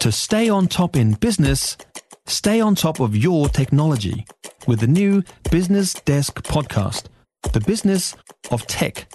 [0.00, 1.76] To stay on top in business,
[2.26, 4.24] stay on top of your technology
[4.66, 7.08] with the new Business Desk podcast,
[7.52, 8.16] The Business
[8.50, 9.12] of Tech.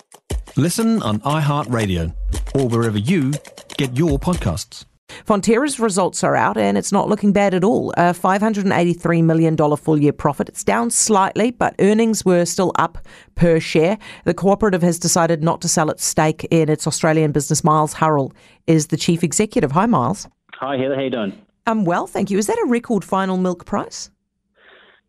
[0.56, 2.14] Listen on iHeartRadio
[2.54, 3.34] or wherever you
[3.78, 4.86] get your podcasts.
[5.26, 7.92] Fonterra's results are out and it's not looking bad at all.
[7.98, 10.50] A $583 million full year profit.
[10.50, 13.00] It's down slightly, but earnings were still up
[13.34, 13.98] per share.
[14.26, 17.64] The cooperative has decided not to sell its stake in its Australian business.
[17.64, 18.34] Miles Hurrell
[18.68, 19.72] is the chief executive.
[19.72, 20.28] Hi, Miles.
[20.60, 20.96] Hi, Heather.
[20.96, 21.42] How you doing?
[21.68, 22.38] I'm well, thank you.
[22.38, 24.10] Is that a record final milk price?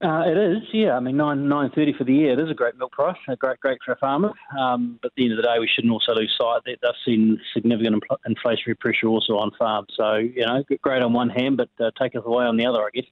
[0.03, 0.95] Uh, it is, yeah.
[0.95, 2.33] I mean, nine nine thirty for the year.
[2.33, 4.33] It is a great milk price, a great great for a farmer.
[4.59, 6.91] Um, but at the end of the day, we shouldn't also lose sight that they've
[7.03, 9.89] seen significant impl- inflationary pressure also on farms.
[9.97, 12.83] So you know, great on one hand, but uh, take us away on the other,
[12.83, 13.07] I guess.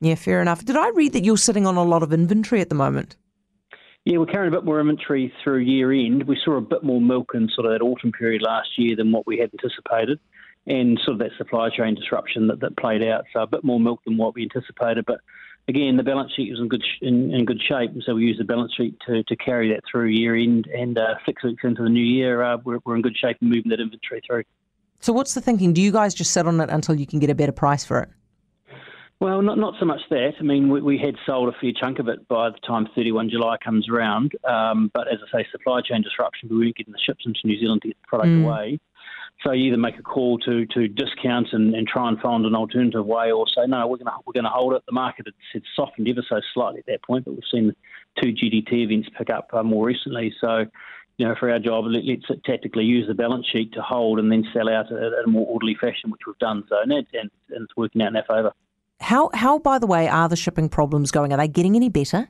[0.00, 0.64] Yeah, fair enough.
[0.64, 3.16] Did I read that you're sitting on a lot of inventory at the moment?
[4.04, 6.24] Yeah, we're carrying a bit more inventory through year end.
[6.24, 9.12] We saw a bit more milk in sort of that autumn period last year than
[9.12, 10.18] what we had anticipated,
[10.66, 13.24] and sort of that supply chain disruption that, that played out.
[13.32, 15.20] So a bit more milk than what we anticipated, but
[15.68, 18.44] again, the balance sheet was in good in, in, good shape, so we used the
[18.44, 20.66] balance sheet to, to carry that through year end.
[20.66, 23.50] And uh, six weeks into the new year, uh, we're, we're in good shape and
[23.50, 24.42] moving that inventory through.
[25.00, 25.72] So, what's the thinking?
[25.72, 28.00] Do you guys just sit on it until you can get a better price for
[28.00, 28.08] it?
[29.22, 30.32] Well, not not so much that.
[30.40, 33.30] I mean, we, we had sold a fair chunk of it by the time 31
[33.30, 34.32] July comes around.
[34.42, 37.56] Um, but as I say, supply chain disruption, we weren't getting the ships into New
[37.56, 38.44] Zealand to get the product mm.
[38.44, 38.80] away.
[39.44, 42.56] So you either make a call to to discount and, and try and find an
[42.56, 44.82] alternative way, or say no, we're going to we're going to hold it.
[44.86, 47.76] The market had softened ever so slightly at that point, but we've seen
[48.20, 50.34] two GDT events pick up uh, more recently.
[50.40, 50.64] So
[51.18, 54.32] you know, for our job, let, us tactically use the balance sheet to hold and
[54.32, 56.64] then sell out in a more orderly fashion, which we've done.
[56.68, 58.52] So and, and, and it's working out in our favour.
[59.02, 61.32] How how by the way are the shipping problems going?
[61.32, 62.28] Are they getting any better?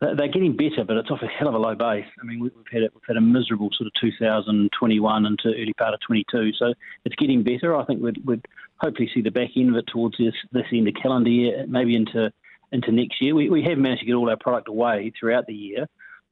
[0.00, 2.04] they're getting better, but it's off a hell of a low base.
[2.20, 5.94] I mean, we've had a, we've had a miserable sort of 2021 into early part
[5.94, 7.74] of 22, so it's getting better.
[7.76, 8.44] I think we'd, we'd
[8.76, 11.96] hopefully see the back end of it towards this this end of calendar year, maybe
[11.96, 12.30] into
[12.72, 13.34] into next year.
[13.34, 15.86] We, we have managed to get all our product away throughout the year,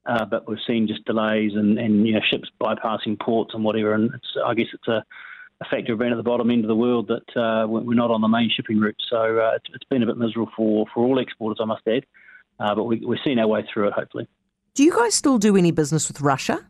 [0.07, 3.95] uh, but we've seen just delays and, and you know ships bypassing ports and whatever.
[3.95, 4.11] And
[4.45, 5.05] I guess it's a,
[5.65, 8.11] a factor of being at the bottom end of the world that uh, we're not
[8.11, 9.01] on the main shipping route.
[9.09, 12.05] So uh, it's, been a bit miserable for, for all exporters, I must add
[12.63, 14.29] uh, but we, we're seeing our way through it, hopefully.
[14.75, 16.67] Do you guys still do any business with Russia?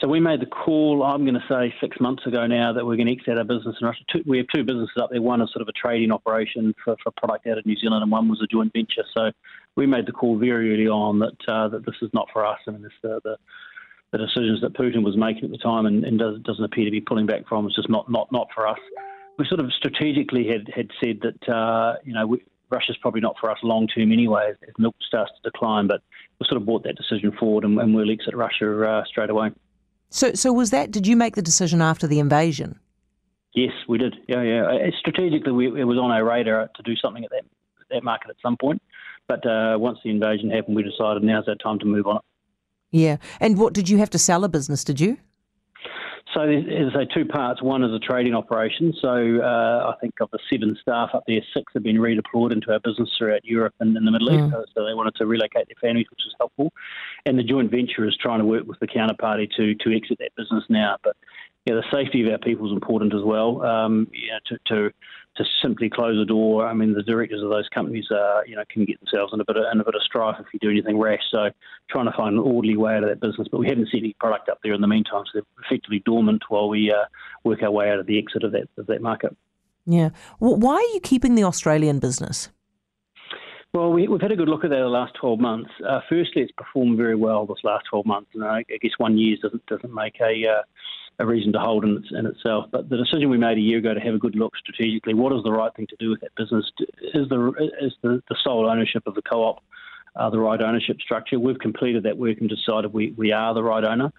[0.00, 2.96] So we made the call, I'm going to say six months ago now, that we're
[2.96, 4.02] going to exit our business in Russia.
[4.12, 5.22] Two, we have two businesses up there.
[5.22, 8.10] One is sort of a trading operation for, for product out of New Zealand, and
[8.10, 9.04] one was a joint venture.
[9.14, 9.30] So
[9.76, 12.58] we made the call very early on that uh, that this is not for us.
[12.66, 13.36] I mean, this, uh, the
[14.14, 16.90] the decisions that Putin was making at the time and, and does, doesn't appear to
[16.92, 18.78] be pulling back from is just not not not for us.
[19.38, 23.34] We sort of strategically had had said that uh, you know we, Russia's probably not
[23.40, 25.88] for us long term anyway as, as, milk starts to decline.
[25.88, 26.00] But
[26.38, 29.50] we sort of brought that decision forward and, and we'll exit Russia uh, straight away.
[30.10, 30.92] So, so was that?
[30.92, 32.78] Did you make the decision after the invasion?
[33.52, 34.14] Yes, we did.
[34.28, 34.62] Yeah, yeah.
[34.64, 37.44] Uh, strategically, we, it was on our radar to do something at that
[37.90, 38.80] that market at some point.
[39.26, 42.22] But uh, once the invasion happened, we decided now's our time to move on it.
[42.94, 43.16] Yeah.
[43.40, 44.84] And what did you have to sell a business?
[44.84, 45.16] Did you?
[46.32, 47.60] So there's, say two parts.
[47.60, 48.94] One is a trading operation.
[49.02, 52.72] So uh, I think of the seven staff up there, six have been redeployed into
[52.72, 54.54] our business throughout Europe and in the Middle East.
[54.54, 54.64] Mm.
[54.74, 56.72] So they wanted to relocate their families, which was helpful.
[57.26, 60.30] And the joint venture is trying to work with the counterparty to to exit that
[60.36, 60.96] business now.
[61.02, 61.16] But
[61.66, 63.62] yeah, the safety of our people is important as well.
[63.62, 64.08] Um,
[64.46, 64.90] to, to
[65.36, 66.66] to simply close a door.
[66.66, 69.44] I mean, the directors of those companies, uh, you know, can get themselves in a
[69.44, 71.22] bit of, in a bit of strife if you do anything rash.
[71.30, 71.50] So,
[71.90, 73.48] trying to find an orderly way out of that business.
[73.50, 76.42] But we haven't seen any product up there in the meantime, so they're effectively dormant
[76.48, 77.06] while we uh,
[77.42, 79.36] work our way out of the exit of that of that market.
[79.86, 80.10] Yeah.
[80.40, 82.50] Well, why are you keeping the Australian business?
[83.74, 85.70] Well, we, have had a good look at that the last 12 months.
[85.86, 89.36] Uh, firstly, it's performed very well this last 12 months, and I guess one year
[89.42, 90.62] doesn't doesn't make a uh,
[91.18, 92.66] a reason to hold in, in, itself.
[92.70, 95.32] But the decision we made a year ago to have a good look strategically, what
[95.32, 96.70] is the right thing to do with that business?
[97.14, 99.62] Is the is the, the sole ownership of the co-op
[100.16, 101.38] uh, the right ownership structure?
[101.38, 104.12] We've completed that work and decided we, we are the right owner.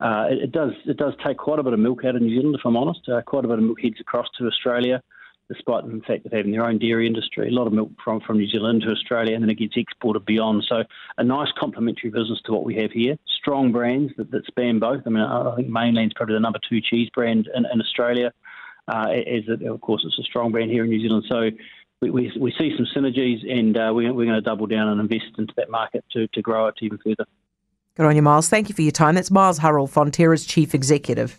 [0.00, 2.36] Uh, it, it, does it does take quite a bit of milk out of New
[2.36, 3.08] Zealand, if I'm honest.
[3.08, 5.02] Uh, quite a bit of milk heads across to Australia
[5.48, 8.38] despite the fact of having their own dairy industry, a lot of milk from, from
[8.38, 10.64] New Zealand to Australia, and then it gets exported beyond.
[10.68, 10.84] So
[11.18, 13.16] a nice complementary business to what we have here.
[13.26, 15.02] Strong brands that, that span both.
[15.06, 18.32] I mean, I think Mainland's probably the number two cheese brand in, in Australia.
[18.88, 21.24] Uh, as it, of course, it's a strong brand here in New Zealand.
[21.28, 21.50] So
[22.00, 25.00] we, we, we see some synergies, and uh, we, we're going to double down and
[25.00, 27.26] invest into that market to, to grow it even further.
[27.94, 28.48] Good on you, Miles.
[28.48, 29.14] Thank you for your time.
[29.14, 31.38] That's Miles Hurrell, Fonterra's Chief Executive.